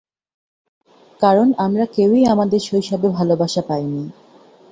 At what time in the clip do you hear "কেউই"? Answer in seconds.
1.95-2.23